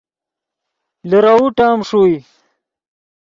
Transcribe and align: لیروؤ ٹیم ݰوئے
لیروؤ 1.09 1.45
ٹیم 1.57 1.79
ݰوئے 1.87 2.17